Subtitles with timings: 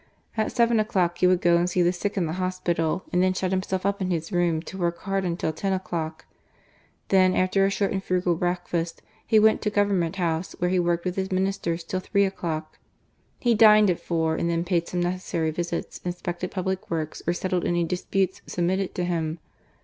[0.35, 3.33] At seven o'clock he would go and see the sick in the hospital, and then
[3.35, 6.25] shut himself up in his room to work hard until ten o'clock.
[7.09, 11.05] Then, after a short and frugal breakfast, he went to Government House where he worked
[11.05, 12.79] with his Ministers till three o'clock.
[13.39, 17.63] He dined at four, and then paid some necessary visits, inspected public works, or settled
[17.63, 19.37] any disputes submitted to him.